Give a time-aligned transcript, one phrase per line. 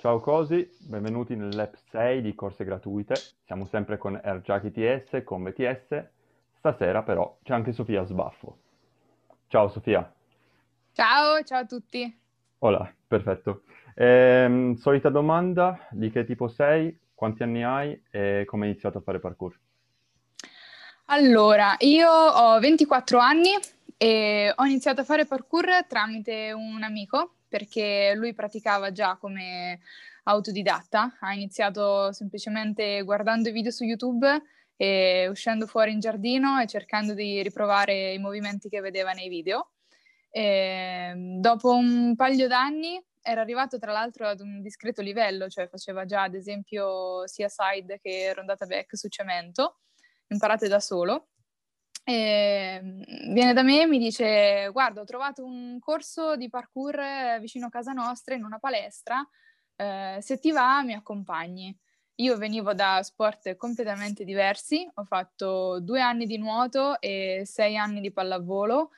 [0.00, 3.16] Ciao Cosi, benvenuti nell'app 6 di corse gratuite.
[3.44, 6.04] Siamo sempre con Airjack ITS, con BTS.
[6.56, 8.58] Stasera però c'è anche Sofia Sbaffo.
[9.48, 10.08] Ciao Sofia.
[10.92, 12.16] Ciao, ciao a tutti.
[12.58, 13.62] Hola, perfetto.
[13.96, 19.00] Ehm, solita domanda, di che tipo sei, quanti anni hai e come hai iniziato a
[19.00, 19.58] fare parkour?
[21.06, 23.50] Allora, io ho 24 anni
[23.96, 29.80] e ho iniziato a fare parkour tramite un amico perché lui praticava già come
[30.24, 34.42] autodidatta, ha iniziato semplicemente guardando i video su YouTube
[34.76, 39.72] e uscendo fuori in giardino e cercando di riprovare i movimenti che vedeva nei video.
[40.30, 46.04] E dopo un paio d'anni era arrivato tra l'altro ad un discreto livello, cioè faceva
[46.04, 49.80] già ad esempio sia side che rondata back su cemento,
[50.28, 51.28] imparate da solo.
[52.10, 52.80] E
[53.34, 57.68] viene da me e mi dice guarda ho trovato un corso di parkour vicino a
[57.68, 59.22] casa nostra in una palestra,
[59.76, 61.76] eh, se ti va mi accompagni.
[62.20, 68.00] Io venivo da sport completamente diversi, ho fatto due anni di nuoto e sei anni
[68.00, 68.92] di pallavolo,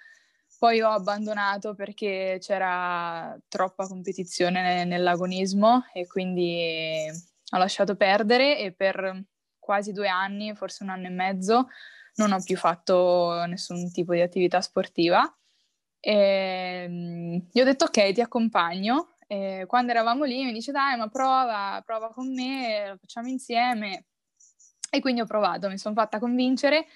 [0.61, 7.08] poi ho abbandonato perché c'era troppa competizione nell'agonismo e quindi
[7.50, 9.20] ho lasciato perdere e per
[9.58, 11.67] quasi due anni, forse un anno e mezzo,
[12.16, 15.22] non ho più fatto nessun tipo di attività sportiva.
[16.00, 16.86] E,
[17.50, 19.17] gli ho detto ok, ti accompagno.
[19.27, 24.06] E quando eravamo lì mi dice dai, ma prova, prova con me, lo facciamo insieme.
[24.91, 26.86] E quindi ho provato, mi sono fatta convincere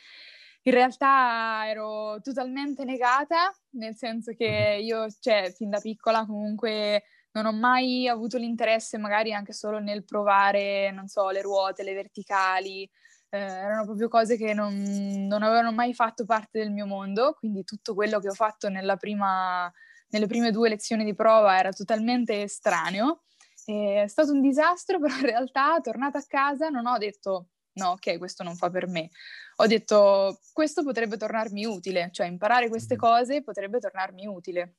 [0.66, 7.44] in realtà ero totalmente negata, nel senso che io, cioè, fin da piccola comunque non
[7.46, 12.88] ho mai avuto l'interesse magari anche solo nel provare, non so, le ruote, le verticali,
[13.34, 17.64] eh, erano proprio cose che non, non, avevano mai fatto parte del mio mondo, quindi
[17.64, 19.72] tutto quello che ho fatto prima,
[20.10, 23.24] nelle prime due lezioni di prova era totalmente estraneo.
[23.64, 28.18] è stato un disastro, però in realtà, tornata a casa, non ho detto no, ok,
[28.18, 29.10] questo non fa per me.
[29.56, 34.76] Ho detto, questo potrebbe tornarmi utile, cioè imparare queste cose potrebbe tornarmi utile.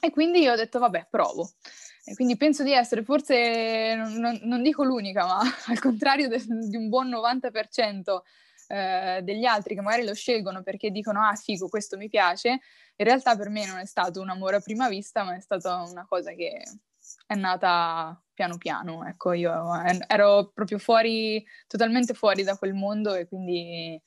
[0.00, 1.50] E quindi ho detto, vabbè, provo.
[2.04, 6.76] E quindi penso di essere forse, non, non, dico l'unica, ma al contrario de, di
[6.76, 8.20] un buon 90%
[8.68, 12.60] eh, degli altri che magari lo scelgono perché dicono, ah, figo, questo mi piace,
[12.96, 15.82] in realtà per me non è stato un amore a prima vista, ma è stata
[15.82, 16.62] una cosa che
[17.26, 19.52] è nata piano piano, ecco, io
[20.08, 24.00] ero proprio fuori, totalmente fuori da quel mondo e quindi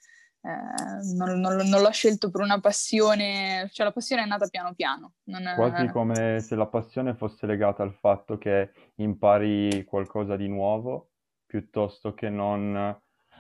[0.48, 4.74] eh, non, non, non, l'ho scelto per una passione, cioè la passione è nata piano
[4.74, 5.16] piano.
[5.26, 11.10] Non, Quasi come se la passione fosse legata al fatto che impari qualcosa di nuovo,
[11.46, 12.98] piuttosto che non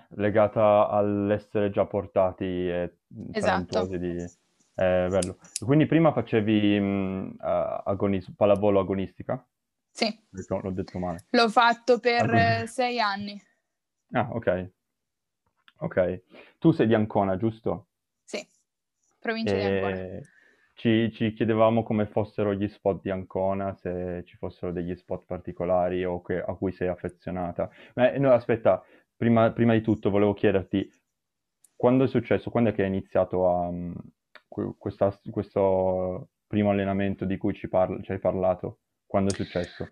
[0.09, 2.97] legata all'essere già portati e
[3.31, 3.87] esatto.
[3.87, 4.17] di...
[4.79, 5.37] Eh, bello.
[5.63, 9.47] Quindi prima facevi mh, agonis- pallavolo agonistica?
[9.89, 10.13] Sì.
[10.29, 11.25] L'ho detto male.
[11.29, 13.41] L'ho fatto per ah, sei anni.
[14.11, 14.71] Ah, ok.
[15.79, 16.21] Ok.
[16.57, 17.87] Tu sei di Ancona, giusto?
[18.23, 18.45] Sì,
[19.19, 19.57] provincia e...
[19.57, 20.19] di Ancona.
[20.73, 26.05] Ci, ci, chiedevamo come fossero gli spot di Ancona, se ci fossero degli spot particolari
[26.05, 27.67] o che, a cui sei affezionata.
[27.95, 30.87] Ma, no, aspetta, prima, prima, di tutto volevo chiederti,
[31.75, 33.95] quando è successo, quando è che hai iniziato a um,
[34.77, 38.81] questa, questo primo allenamento di cui ci, parla, ci hai parlato?
[39.05, 39.89] Quando è successo?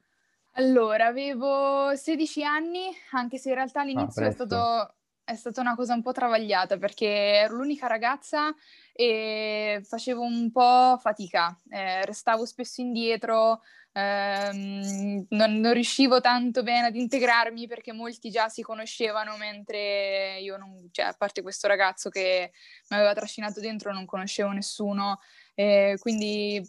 [0.57, 4.94] Allora, avevo 16 anni, anche se in realtà all'inizio ah, è, stato,
[5.25, 8.53] è stata una cosa un po' travagliata perché ero l'unica ragazza
[8.93, 16.87] e facevo un po' fatica, eh, restavo spesso indietro, ehm, non, non, riuscivo tanto bene
[16.87, 22.09] ad integrarmi perché molti già si conoscevano mentre io non, cioè a parte questo ragazzo
[22.09, 22.51] che
[22.89, 25.19] mi aveva trascinato dentro non conoscevo nessuno,
[25.55, 26.61] eh, quindi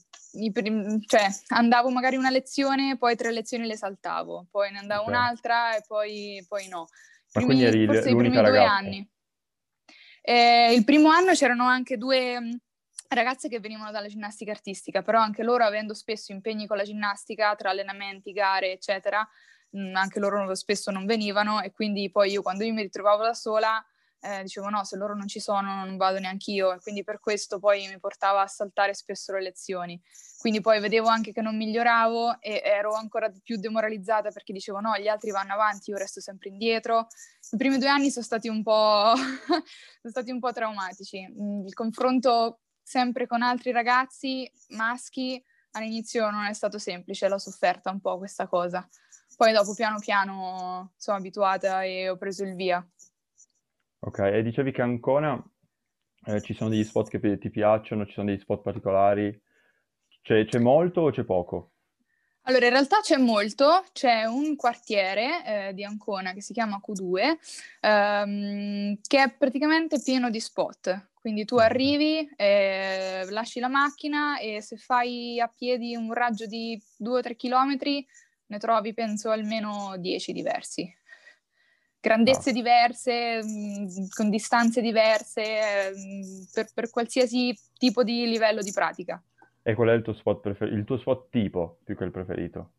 [1.07, 5.15] cioè, andavo magari una lezione, poi tre lezioni le saltavo, poi ne andavo okay.
[5.15, 6.87] un'altra e poi, poi no.
[7.41, 8.51] Ma quindi eri forse i primi ragazza.
[8.51, 9.11] due anni.
[10.23, 12.51] Eh, il primo anno c'erano anche due mm,
[13.09, 17.55] ragazze che venivano dalla ginnastica artistica, però anche loro avendo spesso impegni con la ginnastica,
[17.55, 19.27] tra allenamenti, gare, eccetera,
[19.77, 23.35] mm, anche loro spesso non venivano e quindi poi io quando io mi ritrovavo da
[23.35, 23.85] sola
[24.21, 27.21] eh, dicevo no, se loro non ci sono non vado neanche io e quindi per
[27.21, 30.01] questo poi mi portava a saltare spesso le lezioni.
[30.39, 34.97] Quindi poi vedevo anche che non miglioravo e ero ancora più demoralizzata perché dicevo no,
[34.99, 37.07] gli altri vanno avanti, io resto sempre indietro.
[37.53, 39.15] I primi due anni sono stati un po',
[40.03, 41.27] stati un po' traumatici.
[41.29, 45.43] Mm, il confronto sempre con altri ragazzi maschi
[45.73, 48.87] all'inizio non è stato semplice, l'ho sofferta un po' questa cosa.
[49.37, 52.85] Poi dopo piano piano sono abituata e ho preso il via.
[54.07, 55.37] Ok, e dicevi che Ancona
[56.27, 59.37] eh, ci sono degli spot che ti piacciono, ci sono degli spot particolari?
[60.23, 61.73] C'è, c'è molto o c'è poco?
[62.43, 67.37] Allora, in realtà c'è molto, c'è un quartiere eh, di Ancona che si chiama Q2,
[67.81, 71.09] ehm, che è praticamente pieno di spot.
[71.13, 76.81] Quindi tu arrivi, eh, lasci la macchina e se fai a piedi un raggio di
[76.97, 77.77] 2-3 km
[78.47, 80.89] ne trovi penso almeno 10 diversi.
[82.07, 88.63] Grandezze diverse, mh, mm, con distanze diverse, mh, mm, per, per qualsiasi tipo di livello
[88.63, 89.21] di pratica.
[89.61, 90.77] E qual è il tuo spot preferito?
[90.77, 92.71] Il tuo spot tipo più che il preferito?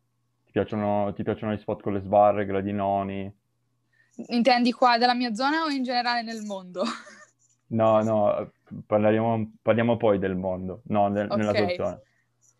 [0.46, 3.30] Ti piacciono, ti piacciono gli spot con le sbarre, gradinoni?
[4.28, 6.84] Intendi qua della mia zona o in generale nel mondo?
[7.66, 8.50] No, no,
[8.86, 11.36] parliamo, parliamo poi del mondo, no, nel, okay.
[11.36, 12.00] nella tua zona.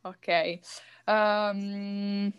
[0.03, 0.59] Ok.
[1.07, 2.31] Um,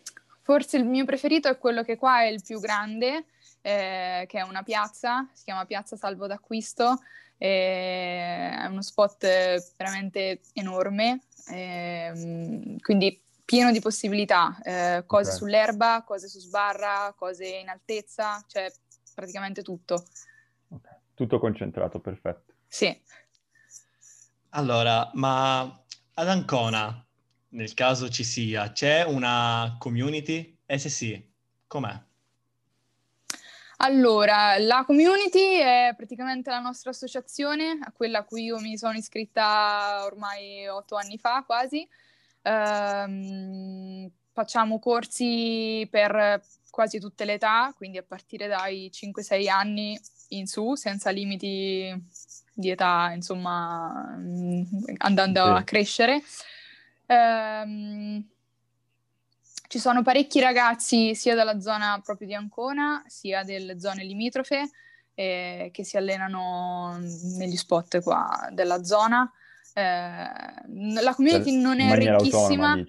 [0.43, 3.25] forse il mio preferito è quello che qua è il più grande,
[3.61, 6.99] eh, che è una piazza, si chiama Piazza Salvo d'Acquisto,
[7.37, 9.25] eh, è uno spot
[9.77, 15.39] veramente enorme, eh, quindi pieno di possibilità, eh, cose okay.
[15.39, 18.71] sull'erba, cose su sbarra, cose in altezza, cioè
[19.15, 20.05] praticamente tutto.
[20.69, 20.97] Okay.
[21.15, 22.53] Tutto concentrato, perfetto.
[22.67, 22.95] Sì.
[24.49, 27.05] Allora, ma ad Ancona,
[27.49, 30.57] nel caso ci sia, c'è una community?
[30.65, 31.33] E se sì,
[31.65, 31.99] com'è?
[33.81, 38.97] Allora, la community è praticamente la nostra associazione, a quella a cui io mi sono
[38.97, 41.87] iscritta ormai otto anni fa quasi.
[42.41, 49.97] Um, facciamo corsi per quasi tutte le età, quindi a partire dai 5-6 anni
[50.29, 51.93] in su, senza limiti
[52.53, 54.13] di età, insomma,
[54.97, 55.51] andando sì.
[55.51, 56.21] a crescere.
[57.05, 58.27] Um,
[59.69, 64.67] ci sono parecchi ragazzi sia dalla zona proprio di Ancona, sia delle zone limitrofe
[65.13, 66.97] eh, che si allenano
[67.37, 69.31] negli spot qua della zona.
[69.75, 69.81] Eh,
[71.01, 72.83] la community cioè, non è ricchissima.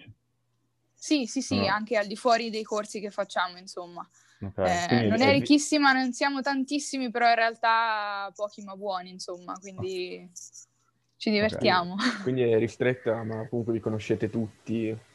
[0.94, 1.66] Sì, sì, sì, no.
[1.66, 4.08] anche al di fuori dei corsi che facciamo, insomma.
[4.40, 5.04] Okay.
[5.04, 10.30] Eh, non è ricchissima, non siamo tantissimi, però in realtà pochi ma buoni, insomma, quindi
[11.18, 11.92] ci divertiamo.
[11.92, 12.22] Okay.
[12.22, 15.08] Quindi è ristretta, ma comunque vi conoscete tutti.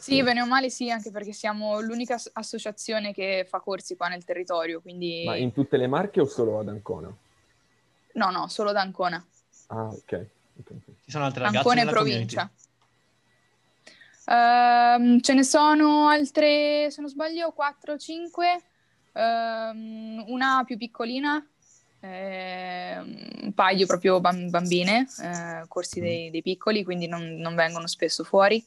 [0.00, 4.24] Sì, bene o male sì, anche perché siamo l'unica associazione che fa corsi qua nel
[4.24, 5.24] territorio, quindi...
[5.26, 7.14] Ma in tutte le marche o solo ad Ancona?
[8.14, 9.24] No, no, solo ad Ancona.
[9.66, 9.96] Ah, ok.
[9.96, 10.26] okay,
[10.58, 10.94] okay.
[11.04, 12.50] Ci sono altre ragazze Ancona e provincia.
[14.24, 18.62] Uh, ce ne sono altre, se non sbaglio, 4 o 5.
[19.12, 19.20] Uh,
[20.32, 21.44] una più piccolina,
[22.00, 22.96] eh,
[23.42, 26.02] un paio proprio bambine, eh, corsi mm.
[26.02, 28.64] dei, dei, piccoli, quindi non, non vengono spesso fuori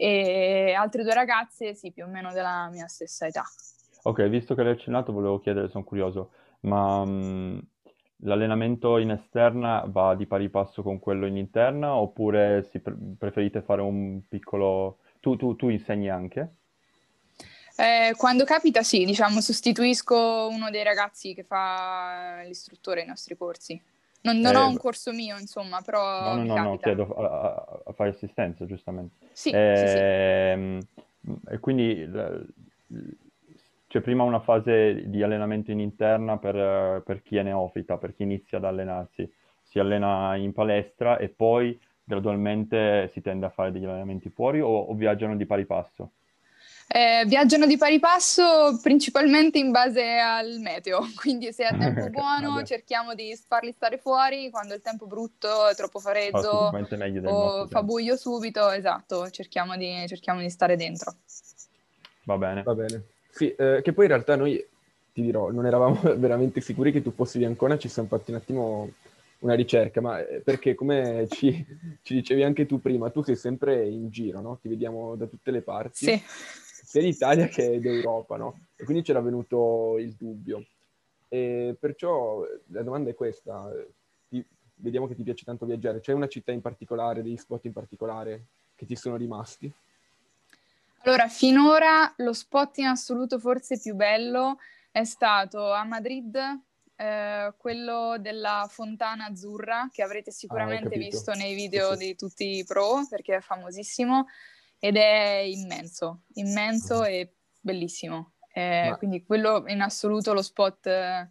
[0.00, 3.44] e altre due ragazze, sì, più o meno della mia stessa età.
[4.04, 6.30] Ok, visto che l'hai accennato, volevo chiedere, sono curioso,
[6.60, 7.66] ma mh,
[8.22, 13.82] l'allenamento in esterna va di pari passo con quello in interna oppure pre- preferite fare
[13.82, 15.00] un piccolo...
[15.20, 16.54] Tu, tu, tu insegni anche?
[17.76, 23.78] Eh, quando capita sì, diciamo, sostituisco uno dei ragazzi che fa l'istruttore ai nostri corsi.
[24.22, 26.34] Non, non eh, ho un corso mio, insomma, però.
[26.36, 29.14] No, no, no, no, chiedo a, a, fare assistenza, giustamente.
[29.32, 29.98] Sì, eh, sì, sì.
[29.98, 30.80] Ehm,
[31.48, 32.08] e quindi
[33.86, 38.22] c'è prima una fase di allenamento in interna per, per chi è neofita, per chi
[38.22, 39.30] inizia ad allenarsi.
[39.62, 44.68] Si allena in palestra e poi gradualmente si tende a fare degli allenamenti fuori o,
[44.68, 46.10] o viaggiano di pari passo?
[46.92, 52.64] Eh, viaggiano di pari passo principalmente in base al meteo, quindi se è tempo buono
[52.64, 56.72] cerchiamo di farli stare fuori, quando il tempo brutto, è troppo freddo
[57.26, 61.14] o fa buio subito, esatto, cerchiamo di, cerchiamo di, stare dentro.
[62.24, 62.64] Va bene.
[62.64, 63.04] Va bene.
[63.30, 64.60] Sì, eh, che poi in realtà noi,
[65.12, 68.36] ti dirò, non eravamo veramente sicuri che tu fossi di Ancona, ci siamo fatti un
[68.38, 68.90] attimo
[69.38, 71.64] una ricerca, ma eh, perché come ci,
[72.02, 74.58] ci, dicevi anche tu prima, tu sei sempre in giro, no?
[74.60, 76.04] Ti vediamo da tutte le parti.
[76.04, 76.22] Sì
[76.90, 78.66] sia d'Italia che d'Europa, no?
[78.74, 80.66] E quindi c'era venuto il dubbio.
[81.28, 83.70] E perciò la domanda è questa,
[84.28, 84.44] ti,
[84.74, 88.46] vediamo che ti piace tanto viaggiare, c'è una città in particolare, degli spot in particolare
[88.74, 89.72] che ti sono rimasti?
[91.04, 94.58] Allora, finora lo spot in assoluto forse più bello
[94.90, 96.36] è stato a Madrid,
[96.96, 102.04] eh, quello della Fontana Azzurra, che avrete sicuramente ah, visto nei video sì, sì.
[102.06, 104.26] di tutti i pro, perché è famosissimo
[104.80, 108.32] ed è immenso, immenso e bellissimo.
[108.52, 111.28] Eh, quindi quello in assoluto lo spot eh,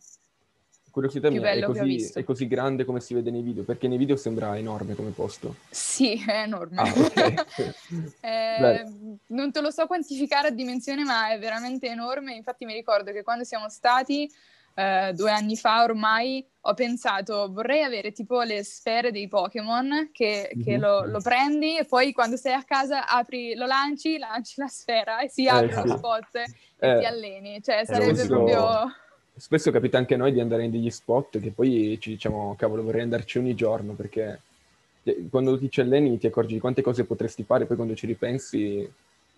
[0.91, 2.19] Curiosità più mia, bello è così, che ho visto.
[2.19, 3.63] È così grande come si vede nei video?
[3.63, 5.55] Perché nei video sembra enorme come posto.
[5.69, 6.77] Sì, è enorme.
[6.77, 7.35] Ah, okay.
[8.21, 8.83] eh,
[9.27, 12.33] non te lo so quantificare a dimensione, ma è veramente enorme.
[12.33, 14.31] Infatti mi ricordo che quando siamo stati...
[14.79, 20.55] Eh, due anni fa ormai, ho pensato vorrei avere tipo le sfere dei Pokémon che,
[20.63, 20.79] che Mhm.
[20.79, 25.19] lo, lo prendi e poi quando sei a casa apri, lo lanci, lanci la sfera
[25.19, 25.85] e si apre sì.
[25.85, 26.45] lo spot e
[26.79, 27.61] Eh, ti alleni.
[27.61, 28.93] Cioè sarebbe spesso- proprio...
[29.35, 32.83] Spesso capita anche a noi di andare in degli spot che poi ci diciamo, cavolo,
[32.83, 34.39] vorrei andarci ogni giorno perché
[35.03, 38.05] eh, quando ti ci alleni ti accorgi di quante cose potresti fare, poi quando ci
[38.05, 38.89] ripensi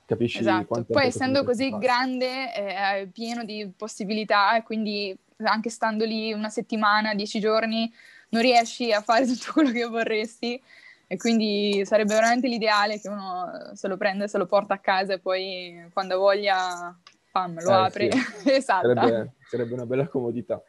[0.06, 6.34] capisci Esatto, poi essendo così grande eh, pieno di possibilità e quindi anche stando lì
[6.34, 7.92] una settimana, dieci giorni,
[8.30, 10.62] non riesci a fare tutto quello che vorresti
[11.08, 15.14] e quindi sarebbe veramente l'ideale che uno se lo prende, se lo porta a casa
[15.14, 16.98] e poi quando voglia
[17.32, 18.48] pam, lo Eh, apre sì.
[18.50, 18.94] e salta.
[18.94, 20.62] Sarebbe, sarebbe una bella comodità.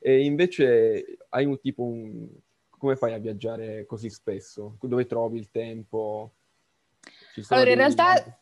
[0.00, 2.26] E invece hai un tipo, un...
[2.70, 4.78] come fai a viaggiare così spesso?
[4.80, 6.32] Dove trovi il tempo?
[7.48, 8.40] Allora, in realtà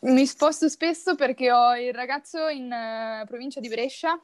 [0.00, 4.20] mi sposto spesso perché ho il ragazzo in eh, provincia di Brescia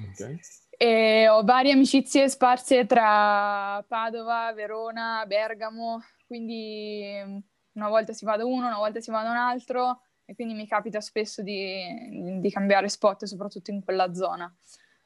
[0.00, 0.38] Ok.
[0.70, 7.38] E ho varie amicizie sparse tra Padova, Verona, Bergamo, quindi mm,
[7.72, 10.54] una volta si va da uno, una volta si va da un altro e quindi
[10.54, 14.54] mi capita spesso di, di cambiare spot, soprattutto in quella zona.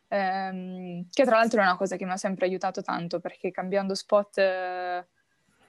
[0.09, 3.95] Ehm, che tra l'altro è una cosa che mi ha sempre aiutato tanto perché cambiando
[3.95, 5.07] spot eh,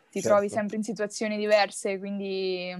[0.10, 0.28] ti Certo.
[0.28, 2.74] trovi sempre in situazioni diverse, quindi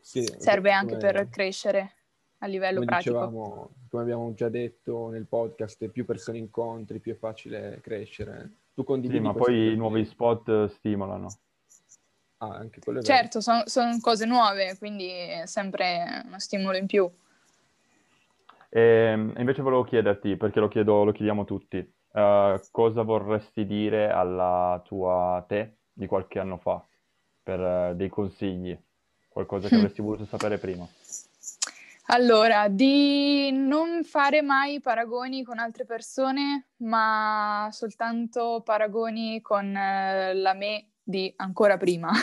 [0.00, 1.92] Sì, serve anche come- per crescere
[2.38, 3.12] a livello come pratico.
[3.18, 8.50] dicevamo, come abbiamo già detto nel podcast, più persone incontri, più è facile crescere.
[8.74, 11.28] Tu condividi Sì, ma poi i nuovi spot stimolano.
[12.38, 13.00] Ah, anche quello.
[13.02, 17.08] Certo, sono cose nuove, quindi è sempre uno stimolo in più.
[18.68, 24.10] E Ehm, invece volevo chiederti, perché lo chiedo, lo chiediamo tutti, eh, cosa vorresti dire
[24.10, 26.84] alla tua te di qualche anno fa
[27.44, 28.76] per eh, dei consigli,
[29.28, 29.78] qualcosa che Mm.
[29.78, 30.84] avresti voluto sapere prima?
[32.08, 40.52] Allora, di non fare mai paragoni con altre persone, ma soltanto paragoni con eh, la
[40.52, 42.10] me di ancora prima.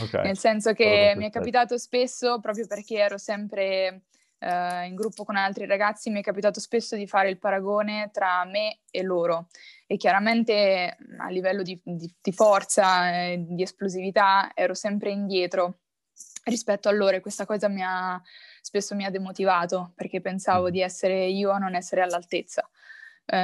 [0.00, 4.02] Ok, Nel senso che mi è capitato spesso, proprio perché ero sempre
[4.38, 8.44] eh, in gruppo con altri ragazzi, mi è capitato spesso di fare il paragone tra
[8.44, 9.48] me e loro.
[9.86, 15.80] E chiaramente a livello di, di- di forza, e di esplosività, ero sempre indietro
[16.44, 18.20] rispetto a loro e questa cosa mi ha,
[18.68, 20.70] spesso mi ha demotivato perché pensavo Mm.
[20.70, 22.68] di essere io a non essere all'altezza.
[23.24, 23.36] Eh,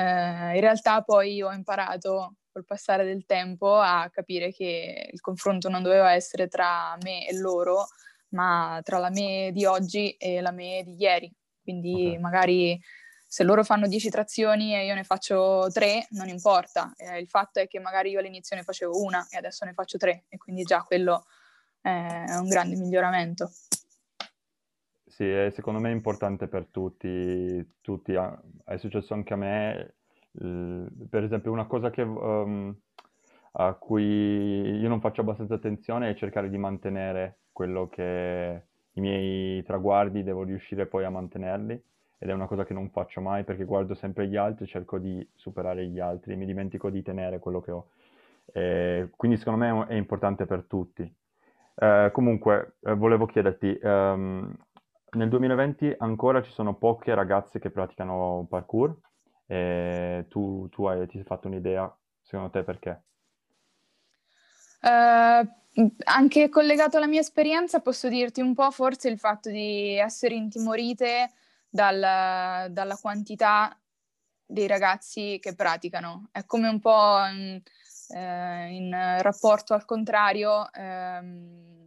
[0.55, 5.83] in realtà poi ho imparato col passare del tempo a capire che il confronto non
[5.83, 7.87] doveva essere tra me e loro,
[8.31, 11.33] ma tra la me di oggi e la me di ieri.
[11.63, 12.21] Quindi Ok.
[12.21, 12.79] magari
[13.27, 16.93] se loro fanno 10 trazioni e io ne faccio 3, non importa.
[16.97, 19.97] Eh, il fatto è che magari io all'inizio ne facevo una e adesso ne faccio
[19.97, 21.25] 3 e quindi già quello
[21.81, 21.89] è
[22.37, 23.51] un grande miglioramento.
[25.15, 29.95] Sì, e secondo me è importante per tutti, tutti, è successo anche a me,
[31.09, 32.77] per esempio una cosa che, ehm,
[33.53, 34.03] a cui
[34.77, 38.63] io non faccio abbastanza attenzione è cercare di mantenere quello che
[38.95, 41.81] i miei traguardi, devo riuscire poi a mantenerli
[42.19, 45.25] ed è una cosa che non faccio mai perché guardo sempre gli altri, cerco di
[45.37, 47.87] superare gli altri e mi dimentico di tenere quello che ho.
[48.53, 51.03] Eh, quindi secondo me è importante per tutti.
[51.77, 54.57] Eh, comunque, eh, volevo chiederti, ehm,
[55.15, 58.97] nel 2020 ancora ci sono poche ragazze che praticano parkour.
[59.47, 63.03] E tu, tu hai, ti sei fatto un'idea, secondo te perché?
[64.81, 65.49] Eh,
[66.05, 71.31] anche collegato alla mia esperienza, posso dirti un po' forse il fatto di essere intimorite
[71.69, 73.77] dal- dalla quantità
[74.47, 76.29] dei ragazzi che praticano.
[76.31, 77.61] È come un po' in,
[78.09, 78.91] eh, in
[79.21, 81.84] rapporto al contrario, ehm,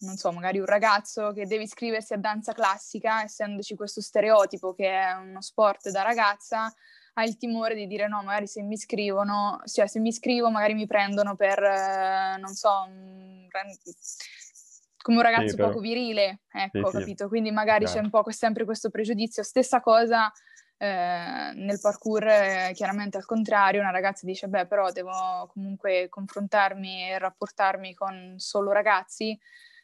[0.00, 4.88] non so, magari un ragazzo che deve iscriversi a danza classica, essendoci questo stereotipo che
[4.90, 6.72] è uno sport da ragazza,
[7.14, 10.74] ha il timore di dire no, magari se mi iscrivono, cioè se mi iscrivo magari
[10.74, 13.48] mi prendono per, eh, non so, un-
[15.02, 16.98] come un ragazzo Sì, poco virile, ecco, Sì, sì.
[16.98, 17.28] capito?
[17.28, 18.06] Quindi magari c'è Chiaro.
[18.06, 19.42] un po' sempre questo pregiudizio.
[19.44, 20.30] Stessa cosa
[20.78, 27.08] eh, nel parkour, eh, chiaramente al contrario, una ragazza dice, beh, però devo comunque confrontarmi
[27.10, 29.38] e rapportarmi con solo ragazzi,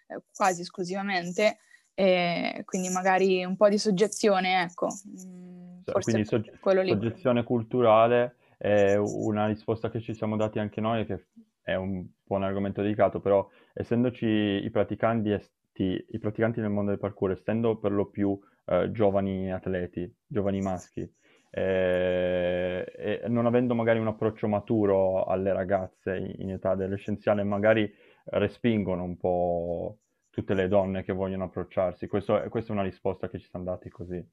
[0.09, 1.59] eh, quasi esclusivamente,
[1.94, 4.87] e quindi magari un po' di soggezione, ecco.
[4.87, 6.90] Mm, Cioè, quindi sogge- quello lì.
[6.90, 11.26] soggezione culturale è una risposta che ci siamo dati anche noi, che
[11.62, 16.90] è un po' un argomento delicato, però essendoci i praticanti, esti- i praticanti nel mondo
[16.90, 21.09] del parkour, essendo per lo più eh, giovani atleti, giovani maschi,
[21.50, 27.92] eh, non avendo magari un approccio maturo alle ragazze in, in età adolescenziale, magari
[28.24, 29.98] respingono un po'
[30.30, 32.06] tutte le donne che vogliono approcciarsi.
[32.06, 34.24] Questo questa è una risposta che ci siamo dati così.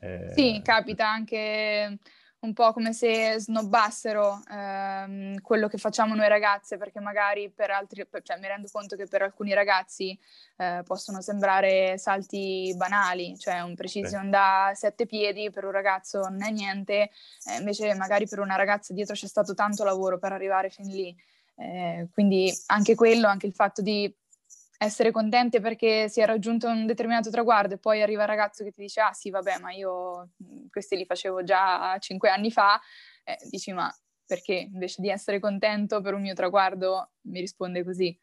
[0.00, 1.98] Eh, Sì, capita anche
[2.44, 8.06] un po' come se snobbassero ehm, quello che facciamo noi ragazze, perché magari per altri,
[8.22, 10.16] cioè mi rendo conto che per alcuni ragazzi
[10.58, 14.30] eh, possono sembrare salti banali, cioè un precision sì.
[14.30, 17.10] da sette piedi per un ragazzo non è niente,
[17.44, 21.16] eh, invece magari per una ragazza dietro c'è stato tanto lavoro per arrivare fin lì.
[21.56, 24.12] Eh, quindi anche quello, anche il fatto di
[24.78, 28.72] essere contente perché si è raggiunto un determinato traguardo e poi arriva il ragazzo che
[28.72, 30.30] ti dice ah sì vabbè ma io
[30.70, 32.80] questi li facevo già cinque anni fa,
[33.22, 33.92] eh, dici ma
[34.26, 38.16] perché invece di essere contento per un mio traguardo mi risponde così.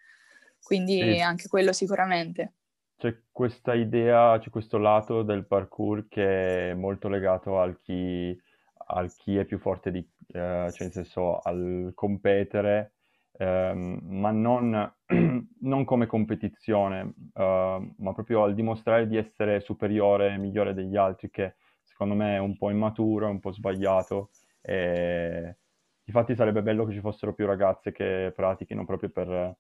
[0.64, 1.22] Quindi sì.
[1.22, 2.54] anche quello sicuramente.
[2.98, 8.40] C'è questa idea, c'è questo lato del parkour che è molto legato al chi,
[8.88, 12.94] al chi è più forte di, eh, cioè nel senso al competere
[13.38, 14.94] ehm, ma non,
[15.62, 21.30] non, come competizione, eh, ma proprio al dimostrare di essere superiore e migliore degli altri,
[21.30, 24.30] che secondo me è un po' immaturo, è un po' sbagliato.
[24.62, 25.58] E...
[26.06, 29.56] Infatti sarebbe bello che ci fossero più ragazze che pratichino proprio per,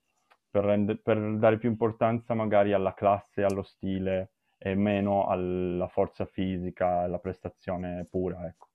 [0.49, 6.25] per, rende, per dare più importanza magari alla classe, allo stile e meno alla forza
[6.25, 8.67] fisica, alla prestazione pura, ecco.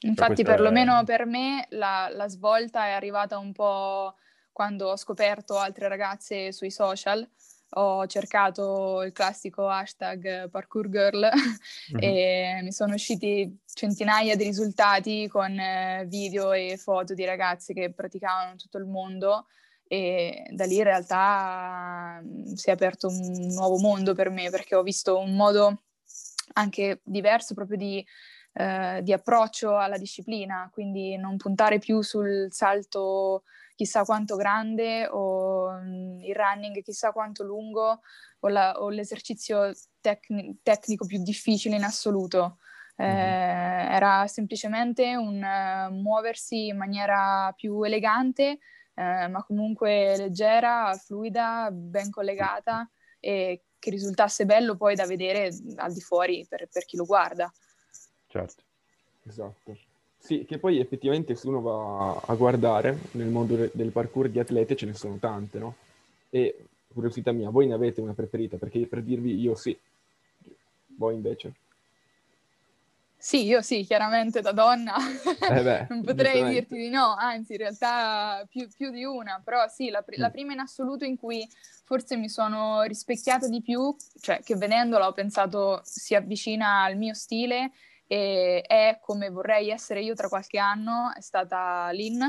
[0.00, 1.04] Infatti, perlomeno è...
[1.04, 4.14] per me la, la, svolta è arrivata un po'
[4.54, 7.28] quando ho scoperto altre ragazze sui social,
[7.76, 11.98] ho cercato il classico hashtag parkour girl mm-hmm.
[12.00, 17.92] e mi sono usciti centinaia di risultati con eh, video e foto di ragazze che
[17.92, 19.46] praticavano in tutto il mondo
[19.88, 24.76] e da lì in realtà mm, si è aperto un nuovo mondo per me perché
[24.76, 25.82] ho visto un modo
[26.52, 28.06] anche diverso proprio di,
[28.52, 33.42] eh, di approccio alla disciplina, quindi non puntare più sul salto
[33.74, 38.00] chissà quanto grande o mh, il running chissà quanto lungo
[38.40, 42.58] o, la, o l'esercizio tecni- tecnico più difficile in assoluto.
[42.96, 43.92] Eh, mm-hmm.
[43.92, 48.58] Era semplicemente un uh, muoversi in maniera più elegante,
[48.94, 52.88] eh, ma comunque leggera, fluida, ben collegata
[53.18, 57.52] e che risultasse bello poi da vedere al di fuori per, per chi lo guarda.
[58.28, 58.62] Certo.
[59.26, 59.76] Esatto.
[60.24, 64.74] Sì, che poi effettivamente se uno va a guardare nel mondo del parkour di atlete
[64.74, 65.74] ce ne sono tante, no?
[66.30, 68.56] E curiosità mia, voi ne avete una preferita?
[68.56, 69.78] Perché per dirvi io sì,
[70.96, 71.52] voi invece?
[73.18, 74.94] Sì, io sì, chiaramente da donna
[75.52, 79.68] eh beh, non potrei dirti di no, anzi in realtà più, più di una, però
[79.68, 80.22] sì, la, pr- mm.
[80.22, 81.46] la, prima in assoluto in cui
[81.84, 87.12] forse mi sono rispecchiata di più, cioè che vedendola ho pensato si avvicina al mio
[87.12, 87.72] stile
[88.06, 92.22] e è come vorrei essere io tra qualche anno, è stata Lynn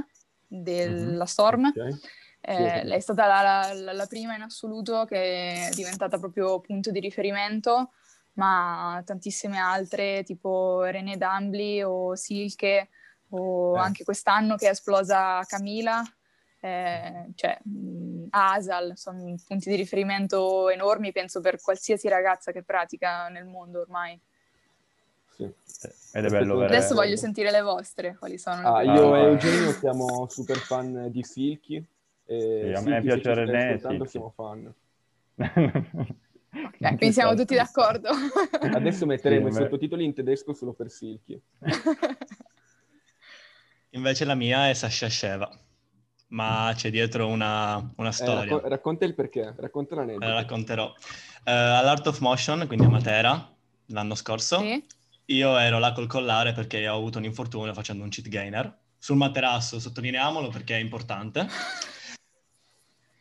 [0.47, 1.21] della mm-hmm.
[1.21, 1.65] Storm.
[1.65, 1.99] Okay.
[2.47, 6.91] Eh, lei è stata la, la, la, prima in assoluto che è diventata proprio punto
[6.91, 7.93] di riferimento,
[8.33, 12.89] ma tantissime altre tipo René Dambly o Silke
[13.29, 13.79] o eh.
[13.79, 16.03] anche quest'anno che è esplosa Camila,
[16.59, 17.57] eh, cioè
[18.29, 24.19] Asal, sono punti di riferimento enormi penso per qualsiasi ragazza che pratica nel mondo ormai.
[25.35, 25.53] Sì.
[26.13, 26.77] Ed è bello vedere...
[26.77, 28.75] Adesso voglio sentire le vostre, quali sono.
[28.75, 31.85] Ah, io e Eugenio siamo super fan di Silky.
[32.25, 34.07] E sì, a me piace René Silky.
[34.07, 34.73] siamo fan.
[35.35, 38.09] ok, quindi siamo tutti d'accordo.
[38.61, 41.39] Adesso metteremo sì, i sottotitoli in tedesco solo per Silky.
[43.91, 45.49] Invece la mia è Sasha Sheva,
[46.29, 48.43] ma c'è dietro una, una eh, storia.
[48.43, 50.25] Eh, racco- racconta il perché, racconta l'aneddoto.
[50.25, 50.85] La racconterò.
[50.87, 50.93] Uh,
[51.43, 53.53] All'Art of Motion, quindi a Matera,
[53.87, 54.83] l'anno scorso, sì
[55.27, 58.77] io ero là col collare perché ho avuto un infortunio facendo un cheat gainer.
[58.97, 61.47] Sul materasso, sottolineiamolo perché è importante.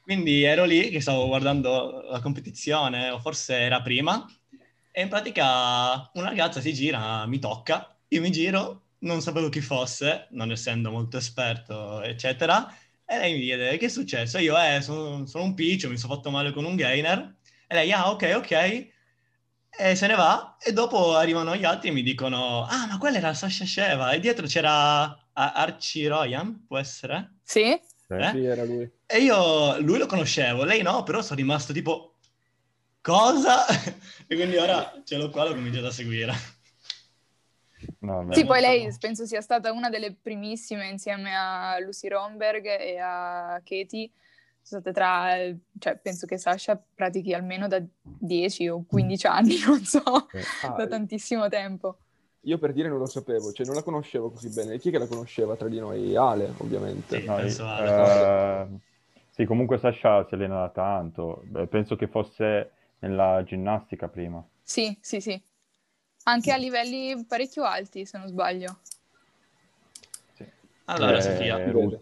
[0.02, 4.26] Quindi ero lì che stavo guardando la competizione, o forse era prima,
[4.90, 9.60] e in pratica una ragazza si gira, mi tocca, io mi giro, non sapevo chi
[9.60, 12.70] fosse, non essendo molto esperto, eccetera,
[13.06, 14.38] e lei mi chiede, che è successo?
[14.38, 17.36] Io, eh, sono, sono un piccio, mi sono fatto male con un gainer.
[17.66, 18.92] E lei, ah, ok, ok
[19.76, 23.18] e se ne va e dopo arrivano gli altri e mi dicono ah ma quella
[23.18, 27.34] era Sasha Sheva e dietro c'era Archie Royan può essere?
[27.42, 27.62] Sì.
[27.62, 28.30] Eh?
[28.30, 28.88] Sì, era lui.
[29.06, 32.16] E io lui lo conoscevo, lei no, però sono rimasto tipo
[33.00, 33.66] cosa?
[34.26, 36.32] e quindi ora ce l'ho qua, l'ho cominciato a seguire.
[38.00, 42.98] No, sì, poi lei penso sia stata una delle primissime insieme a Lucy Romberg e
[42.98, 44.10] a Katie
[44.64, 45.36] sono state tra,
[45.78, 50.86] cioè penso che Sasha pratichi almeno da 10 o 15 anni, non so, ah, da
[50.86, 51.98] tantissimo tempo.
[52.46, 54.78] Io per dire non lo sapevo, cioè non la conoscevo così bene.
[54.78, 56.16] Chi è che la conosceva tra di noi?
[56.16, 57.20] Ale, ovviamente.
[57.20, 58.62] Sì, no, penso Ale.
[58.70, 58.78] Uh,
[59.30, 61.42] sì, comunque Sasha si allena da tanto.
[61.44, 64.42] Beh, penso che fosse nella ginnastica prima.
[64.62, 65.42] Sì, sì, sì.
[66.24, 68.78] Anche a livelli parecchio alti, se non sbaglio.
[70.86, 72.00] Allora, Eh, Sofia, Ruth.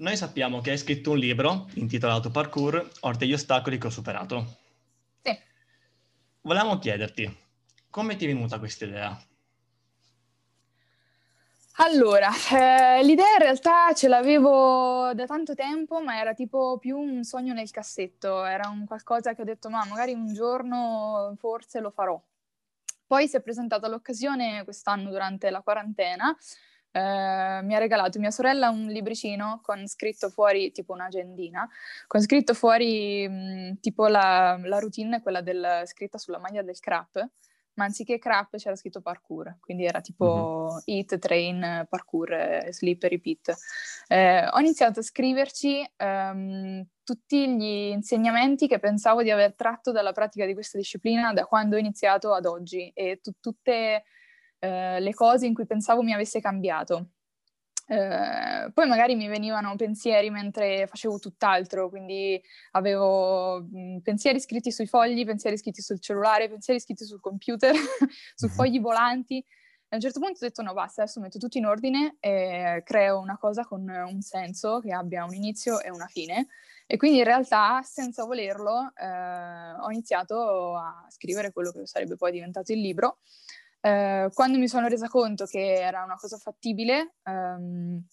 [0.00, 4.56] Noi sappiamo che hai scritto un libro intitolato Parkour, Orte gli ostacoli che ho superato.
[5.22, 5.38] Sì.
[6.42, 7.36] Volevamo chiederti,
[7.90, 9.18] come ti è venuta questa idea?
[11.82, 17.22] Allora, eh, l'idea in realtà ce l'avevo da tanto tempo, ma era tipo più un
[17.24, 21.90] sogno nel cassetto, era un qualcosa che ho detto, ma magari un giorno forse lo
[21.90, 22.20] farò.
[23.06, 26.36] Poi si è presentata l'occasione quest'anno durante la quarantena,
[26.92, 31.68] eh, mi ha regalato mia sorella un libricino con scritto fuori, tipo un'agendina,
[32.06, 37.28] con scritto fuori mh, tipo la, la routine, quella del, scritta sulla maglia del crap,
[37.74, 43.54] ma anziché crap c'era scritto parkour, quindi era tipo eat, train, parkour, eh, sleep repeat.
[44.08, 50.12] Eh, ho iniziato a scriverci ehm, tutti gli insegnamenti che pensavo di aver tratto dalla
[50.12, 54.04] pratica di questa disciplina da quando ho iniziato ad oggi e tu- tutte
[54.60, 57.08] eh, le cose in cui pensavo mi avesse cambiato.
[57.86, 62.40] Eh, poi magari mi venivano pensieri mentre facevo tutt'altro, quindi
[62.72, 67.74] avevo mh, pensieri scritti sui fogli, pensieri scritti sul cellulare, pensieri scritti sul computer,
[68.36, 68.52] su Mhm.
[68.52, 69.44] fogli volanti.
[69.92, 73.18] A un certo punto ho detto no, basta, adesso metto tutto in ordine e creo
[73.18, 76.46] una cosa con un senso che abbia un inizio e una fine.
[76.86, 82.30] E quindi in realtà, senza volerlo, eh, ho iniziato a scrivere quello che sarebbe poi
[82.30, 83.18] diventato il libro.
[83.80, 88.04] Eh, quando mi sono resa conto che era una cosa fattibile, ehm,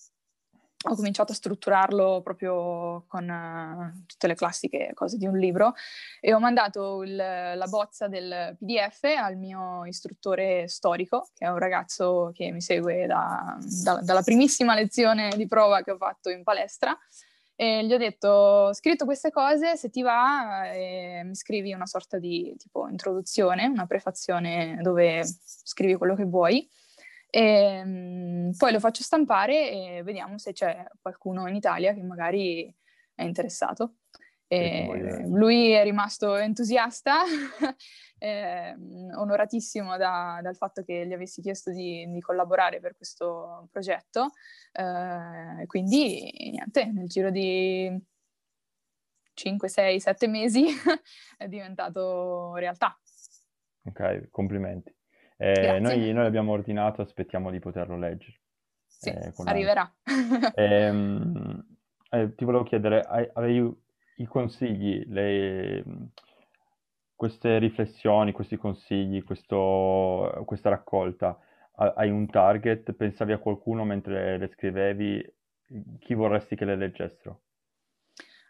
[0.89, 5.73] ho cominciato a strutturarlo proprio con eh, tutte le classiche cose di un libro
[6.21, 11.57] e ho mandato il- la bozza del PDF al mio istruttore storico, che è un
[11.57, 16.43] ragazzo che mi segue da- da- dalla primissima lezione di prova che ho fatto in
[16.43, 16.95] palestra.
[17.59, 21.87] E gli ho detto, ho scritto queste cose, se ti va eh, mi scrivi una
[21.87, 26.69] sorta di tipo introduzione, una prefazione dove scrivi quello che vuoi.
[27.31, 32.71] E, mm, poi lo faccio stampare e vediamo se c'è qualcuno in Italia che magari
[33.15, 33.95] è interessato.
[34.49, 37.23] E lui è rimasto entusiasta,
[38.19, 38.75] eh,
[39.15, 44.29] onoratissimo da- dal fatto che gli avessi chiesto di, di collaborare per questo progetto.
[44.71, 47.95] Eh, quindi niente, nel giro di
[49.33, 50.65] 5, 6, 7 mesi
[51.37, 52.99] è diventato realtà.
[53.83, 54.93] Ok, complimenti.
[55.37, 58.41] Eh, noi, noi l'abbiamo ordinato, aspettiamo di poterlo leggere.
[58.87, 59.95] Sì, eh, arriverà.
[60.55, 61.63] Ehm,
[62.09, 63.01] eh, ti volevo chiedere,
[63.33, 63.71] avevi
[64.15, 65.83] i consigli, le-
[67.17, 71.37] queste riflessioni, questi consigli, questo- questa raccolta,
[71.75, 72.93] ha- hai un target?
[72.93, 75.35] Pensavi a qualcuno mentre le scrivevi?
[75.99, 77.41] Chi vorresti che le leggessero?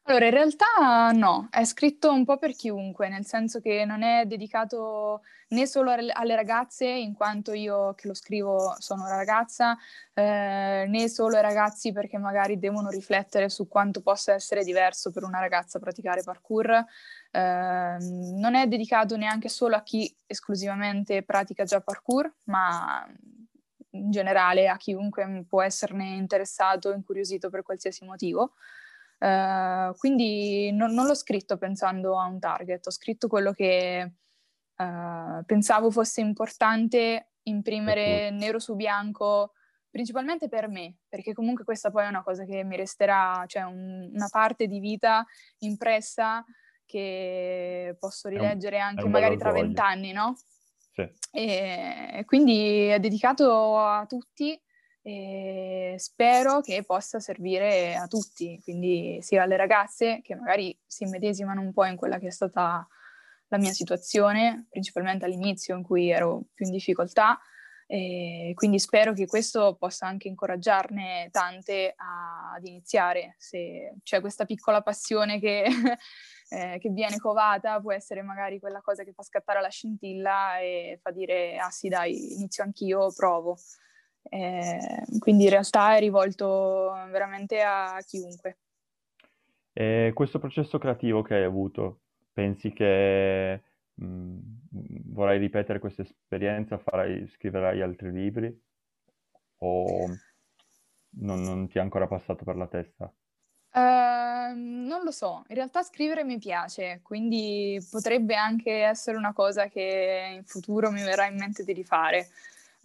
[0.10, 4.24] Allora, in realtà no, è scritto un po' per chiunque, nel senso che non è
[4.26, 9.78] dedicato né solo alle ragazze, in quanto io che lo scrivo sono una ragazza,
[10.14, 15.24] eh, né solo ai ragazzi perché magari devono riflettere su quanto possa essere diverso per
[15.24, 16.86] una ragazza praticare parkour.
[17.32, 23.06] Eh, non è dedicato neanche solo a chi esclusivamente pratica già parkour, ma
[23.92, 28.54] in generale a chiunque può esserne interessato, incuriosito per qualsiasi motivo.
[29.20, 34.14] Eh, quindi non, non l'ho scritto pensando a un target, ho scritto quello che
[34.76, 39.54] eh, pensavo fosse importante imprimere nero su bianco,
[39.90, 44.10] principalmente per me, perché comunque questa poi è una cosa che mi resterà, cioè un-
[44.14, 45.26] una parte di vita
[45.60, 46.44] impressa
[46.86, 50.36] che posso rileggere anche un bel magari tra vent'anni, no?
[50.94, 51.10] Sì.
[51.32, 54.60] E quindi è dedicato a tutti
[55.08, 61.62] e spero che possa servire a tutti, quindi sia alle ragazze che magari si immedesimano
[61.62, 62.86] un po' in quella che è stata
[63.48, 67.40] la mia situazione, principalmente all'inizio in cui ero più in difficoltà,
[67.86, 73.36] e quindi spero che questo possa anche incoraggiarne tante a- ad iniziare.
[73.38, 75.64] Se c'è questa piccola passione che,
[76.50, 81.00] eh, che viene covata, può essere magari quella cosa che fa scattare la scintilla e
[81.02, 83.58] fa dire: Ah sì, dai, inizio anch'io, provo.
[84.30, 88.58] Eh, quindi in realtà è rivolto veramente a chiunque.
[89.74, 92.02] E questo processo creativo che hai avuto,
[92.34, 93.62] pensi che
[93.94, 94.38] mh,
[95.12, 98.62] vorrai ripetere questa esperienza, farai, scriverai altri libri
[99.60, 100.08] o
[101.10, 103.12] non, non ti è ancora passato per la testa?
[103.74, 109.68] Ehm, non lo so, in realtà scrivere mi piace, quindi potrebbe anche essere una cosa
[109.68, 112.30] che in futuro mi verrà in mente di rifare,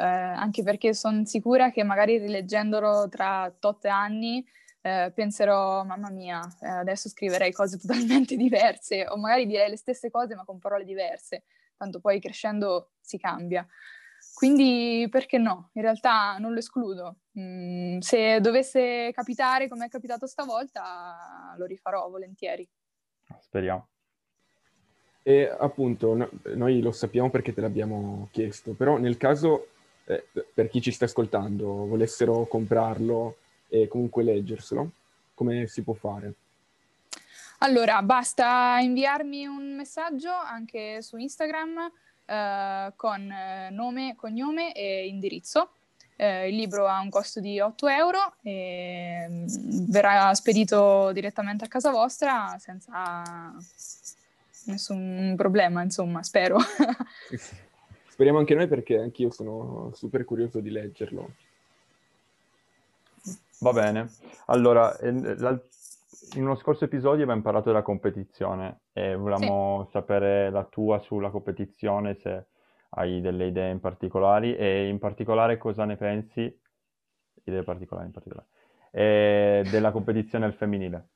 [0.03, 4.45] Eh, anche perché sono sicura che magari rileggendolo tra tot anni
[4.81, 10.11] eh, penserò, mamma mia, eh, adesso scriverei cose totalmente diverse, o magari direi le stesse
[10.11, 11.45] cose ma con parole diverse,
[11.77, 13.65] tanto poi crescendo si cambia.
[14.35, 15.71] Quindi perché no?
[15.75, 17.19] In realtà non lo escludo.
[17.38, 22.69] Mm, se dovesse capitare come è capitato stavolta, lo rifarò volentieri.
[23.38, 23.87] Speriamo.
[25.23, 29.69] E appunto, no, noi lo sappiamo perché te l'abbiamo chiesto, però nel caso,
[30.05, 33.37] eh, per chi ci sta ascoltando, volessero comprarlo
[33.69, 34.91] e comunque leggerselo,
[35.35, 36.35] come si può fare?
[37.59, 41.91] Allora, basta inviarmi un messaggio anche su Instagram
[42.27, 45.71] eh, con eh, nome, cognome e indirizzo.
[46.17, 49.47] Eh, il libro ha un costo di 8 euro e mm,
[49.88, 53.55] verrà spedito direttamente a casa vostra senza
[54.67, 56.59] nessun problema, insomma, spero.
[58.12, 61.31] Speriamo anche noi perché anch'io sono super curioso di leggerlo.
[63.61, 64.11] Va bene.
[64.48, 65.62] Allora, in
[66.35, 69.92] uno scorso episodio abbiamo parlato della competizione e volevamo sì.
[69.92, 72.48] sapere la tua sulla competizione, se
[72.90, 76.61] hai delle idee in particolare e in particolare cosa ne pensi,
[77.44, 78.48] idee particolari in particolare,
[78.90, 81.09] e della competizione al femminile.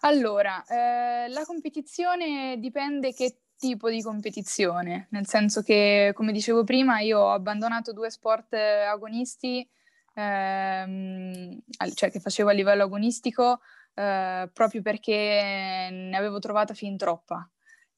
[0.00, 7.00] Allora, eh, la competizione dipende che tipo di competizione, nel senso che, come dicevo prima,
[7.00, 9.68] io ho abbandonato due sport agonisti,
[10.14, 11.60] ehm,
[11.94, 13.60] cioè che facevo a livello agonistico,
[13.94, 17.48] eh, proprio perché ne avevo trovata fin troppa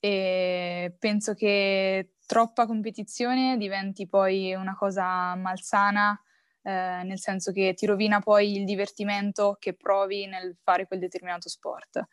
[0.00, 6.20] e penso che troppa competizione diventi poi una cosa malsana
[6.62, 11.48] eh, nel senso che ti rovina poi il divertimento che provi nel fare quel determinato
[11.48, 12.06] sport.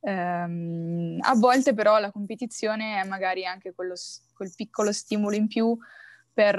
[0.00, 3.94] Um, a volte però la competizione è magari anche quello,
[4.32, 5.76] quel piccolo stimolo in più
[6.32, 6.54] per,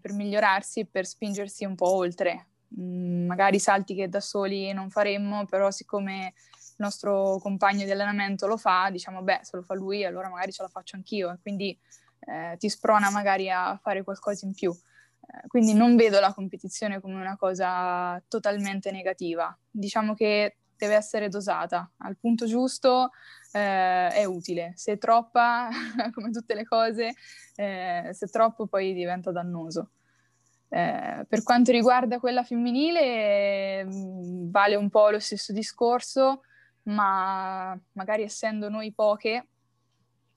[0.00, 2.46] per migliorarsi e per spingersi un po' oltre.
[2.80, 8.46] Mm, magari salti che da soli non faremmo, però siccome il nostro compagno di allenamento
[8.46, 11.38] lo fa, diciamo, beh, se lo fa lui, allora magari ce la faccio anch'io e
[11.40, 11.78] quindi
[12.20, 14.72] eh, ti sprona magari a fare qualcosa in più.
[14.72, 19.56] Eh, quindi non vedo la competizione come una cosa totalmente negativa.
[19.70, 23.10] Diciamo che deve essere dosata al punto giusto,
[23.52, 24.72] eh, è utile.
[24.76, 25.68] Se è troppa,
[26.12, 27.14] come tutte le cose,
[27.56, 29.90] eh, se è troppo poi diventa dannoso.
[30.68, 36.42] Eh, per quanto riguarda quella femminile, mh, vale un po' lo stesso discorso,
[36.84, 39.46] ma magari essendo noi poche,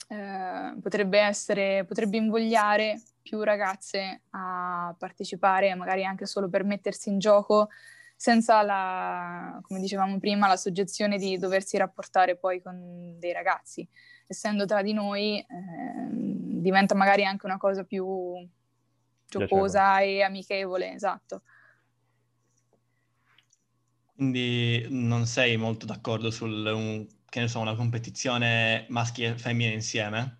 [0.09, 7.19] eh, potrebbe essere, potrebbe invogliare più ragazze a partecipare, magari anche solo per mettersi in
[7.19, 7.69] gioco,
[8.17, 13.87] senza la, come dicevamo prima, la soggezione di doversi rapportare poi con dei ragazzi.
[14.25, 15.45] Essendo tra di noi, eh,
[16.09, 18.35] diventa magari anche una cosa più
[19.27, 21.43] giocosa e amichevole, esatto.
[24.15, 30.39] Quindi non sei molto d'accordo sul che ne so, una competizione maschi e femmine insieme?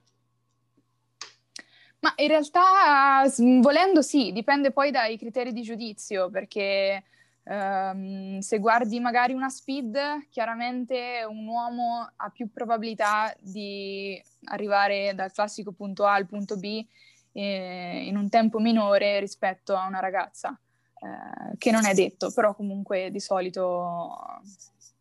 [2.00, 3.24] Ma in realtà,
[3.62, 7.04] volendo sì, dipende poi dai criteri di giudizio, perché
[7.48, 15.32] um, se guardi magari una speed, chiaramente un uomo ha più probabilità di arrivare dal
[15.32, 16.86] classico punto A al punto B
[17.32, 20.60] eh, in un tempo minore rispetto a una ragazza,
[21.02, 24.42] eh, che non è detto, però comunque di solito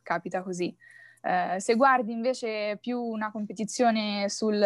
[0.02, 0.74] capita così.
[1.22, 4.60] Eh, se guardi invece più una competizione sul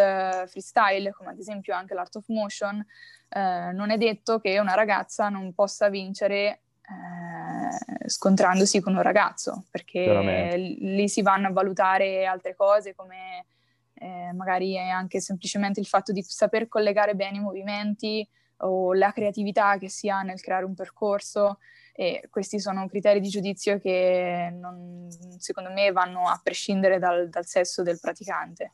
[0.46, 2.84] freestyle, come ad esempio anche l'Art of Motion,
[3.28, 6.60] eh, non è detto che una ragazza non possa vincere
[6.90, 13.46] eh, scontrandosi con un ragazzo, perché lì si vanno a valutare altre cose come
[13.94, 18.26] eh, magari anche semplicemente il fatto di saper collegare bene i movimenti
[18.59, 21.59] o la creatività che si ha nel creare un percorso
[21.92, 25.07] e questi sono criteri di giudizio che non,
[25.38, 28.72] secondo me vanno a prescindere dal, dal sesso del praticante.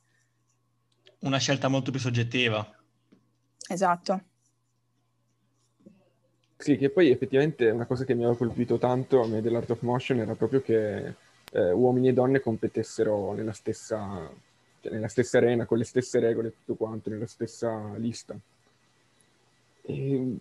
[1.20, 2.64] Una scelta molto più soggettiva.
[3.68, 4.20] Esatto.
[6.58, 9.82] Sì, che poi effettivamente una cosa che mi aveva colpito tanto a me dell'Art of
[9.82, 11.14] Motion era proprio che
[11.52, 14.30] eh, uomini e donne competessero nella stessa,
[14.80, 18.36] cioè nella stessa arena, con le stesse regole e tutto quanto, nella stessa lista.
[19.82, 20.36] E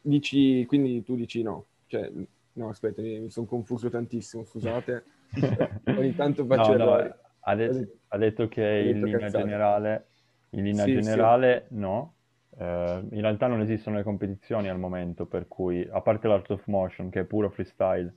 [0.00, 2.10] dici, quindi tu dici no, cioè,
[2.54, 5.04] no, aspetta, mi, mi sono confuso tantissimo, scusate.
[5.86, 9.44] Ogni tanto faccio no, no, ha, detto, ha, detto che ha detto in linea cazzate.
[9.44, 10.06] generale,
[10.50, 11.74] in linea sì, generale sì.
[11.76, 12.14] no.
[12.50, 16.66] Uh, in realtà non esistono le competizioni al momento, per cui, a parte l'Art of
[16.66, 18.12] Motion, che è puro freestyle,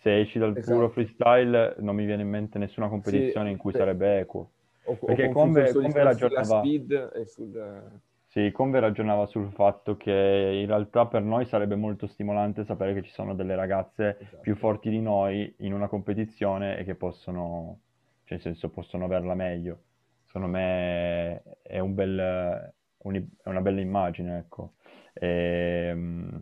[0.00, 0.74] se esci dal esatto.
[0.74, 4.50] puro freestyle non mi viene in mente nessuna competizione sì, in cui beh, sarebbe equo.
[4.84, 6.58] Ho, Perché Conve, Conve ragionava...
[6.60, 12.06] speed e sul sì, Conve ragionava sul fatto che in realtà per noi sarebbe molto
[12.06, 14.42] stimolante sapere che ci sono delle ragazze esatto.
[14.42, 17.78] più forti di noi in una competizione e che possono,
[18.24, 19.80] cioè nel senso, possono averla meglio.
[20.26, 24.74] Secondo me è un bel, uni- è una bella immagine, ecco.
[25.12, 26.36] E, mm,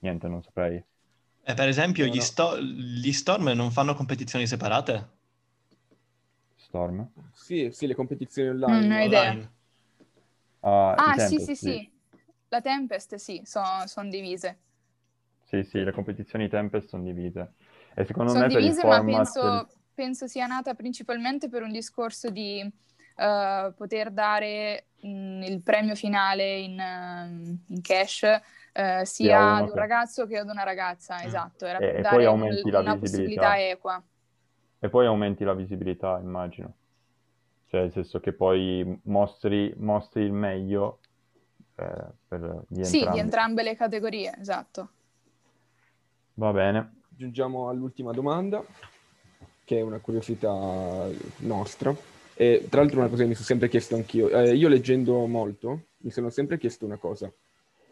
[0.00, 0.82] niente, non saprei.
[1.42, 2.22] E per esempio No, gli, no.
[2.22, 5.08] sto- gli Storm non fanno competizioni separate?
[6.56, 7.10] Storm?
[7.32, 8.86] Sì, sì, le competizioni online.
[8.86, 9.36] non ho idea.
[9.38, 9.52] Online?
[10.62, 11.92] Ah, Ah, sì, Tempest, sì, sì.
[12.48, 14.60] La Tempest, sì, sono divise.
[15.44, 17.54] Sì, sì, le competizioni Tempest sono divise.
[17.94, 21.72] E secondo Sono me divise, ma format penso, del- penso sia nata principalmente per un
[21.72, 28.22] discorso di eh, poter dare mh, il premio finale in, ehm, in cash
[28.72, 32.00] eh, sia ad un che- ragazzo che ad una ragazza, esatto, era E- per e
[32.02, 33.40] dare poi un- aumenti la una visibilità.
[33.42, 34.02] possibilità equa.
[34.78, 36.74] E poi aumenti la visibilità, immagino.
[37.66, 41.00] Cioè, nel senso che poi mostri, mostri il meglio
[41.76, 44.90] eh, per, di Sì, di entrambe le categorie, esatto.
[46.34, 46.94] Va bene.
[47.08, 48.64] Giungiamo all'ultima domanda,
[49.64, 50.50] che è una curiosità
[51.38, 51.94] nostra.
[52.40, 54.30] E tra l'altro una cosa che mi sono sempre chiesto anch'io.
[54.30, 57.30] Eh, io leggendo molto, mi sono sempre chiesto una cosa.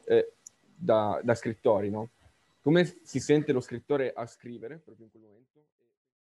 [0.06, 0.32] Eh,
[0.74, 2.12] da, da scrittori, no?
[2.62, 5.64] Come si sente lo scrittore a scrivere proprio in quel momento